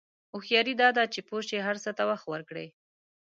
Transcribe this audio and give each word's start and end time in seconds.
هوښیاري 0.33 0.73
دا 0.81 0.89
ده 0.97 1.03
چې 1.13 1.19
پوه 1.27 1.41
شې 1.47 1.57
هر 1.67 1.75
څه 1.83 1.89
ته 1.97 2.03
وخت 2.09 2.25
ورکړې. 2.29 2.67